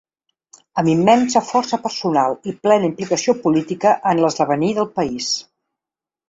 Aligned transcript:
Amb 0.81 0.91
immensa 0.93 1.41
força 1.49 1.77
personal 1.83 2.33
i 2.53 2.55
plena 2.63 2.89
implicació 2.93 3.37
política 3.45 3.93
en 4.13 4.23
l'esdevenir 4.25 4.73
del 4.81 4.91
país. 4.99 5.31